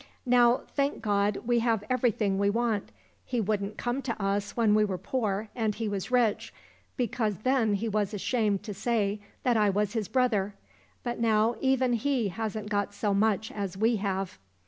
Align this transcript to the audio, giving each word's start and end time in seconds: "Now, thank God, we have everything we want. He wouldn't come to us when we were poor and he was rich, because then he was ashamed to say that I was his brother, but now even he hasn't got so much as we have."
"Now, 0.25 0.61
thank 0.69 1.03
God, 1.03 1.37
we 1.45 1.59
have 1.59 1.83
everything 1.87 2.39
we 2.39 2.49
want. 2.49 2.89
He 3.23 3.39
wouldn't 3.39 3.77
come 3.77 4.01
to 4.01 4.19
us 4.19 4.57
when 4.57 4.73
we 4.73 4.83
were 4.83 4.97
poor 4.97 5.49
and 5.55 5.75
he 5.75 5.87
was 5.87 6.09
rich, 6.09 6.51
because 6.97 7.37
then 7.43 7.75
he 7.75 7.87
was 7.87 8.11
ashamed 8.11 8.63
to 8.63 8.73
say 8.73 9.19
that 9.43 9.57
I 9.57 9.69
was 9.69 9.93
his 9.93 10.07
brother, 10.07 10.55
but 11.03 11.19
now 11.19 11.53
even 11.61 11.93
he 11.93 12.29
hasn't 12.29 12.71
got 12.71 12.95
so 12.95 13.13
much 13.13 13.51
as 13.51 13.77
we 13.77 13.97
have." 13.97 14.39